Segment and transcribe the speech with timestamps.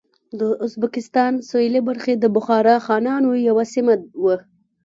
[0.39, 3.93] د ازبکستان سوېلې برخې د بخارا خانانو یوه سیمه
[4.23, 4.37] وه.